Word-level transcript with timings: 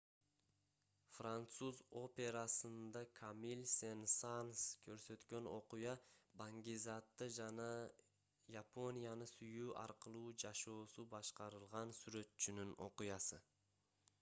француз 1.15 1.81
операсында 1.99 3.03
камиль 3.19 3.65
сен-санс 3.73 4.63
көрсөткөн 4.87 5.49
окуя 5.57 5.93
бангизатты 6.43 7.29
жана 7.37 7.69
японияны 8.57 9.29
сүйүү 9.35 9.69
аркылуу 9.85 10.25
жашоосу 10.47 11.07
башкарылган 11.15 11.97
сүрөтчүнүн 12.01 12.73
окуясы 12.89 13.43